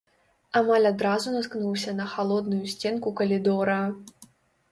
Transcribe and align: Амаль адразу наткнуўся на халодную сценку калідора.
Амаль 0.59 0.87
адразу 0.91 1.33
наткнуўся 1.33 1.93
на 1.99 2.07
халодную 2.13 2.61
сценку 2.73 3.13
калідора. 3.19 3.79